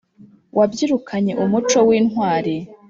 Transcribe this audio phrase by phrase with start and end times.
[0.57, 2.55] wabyirukanye umuco w’intwali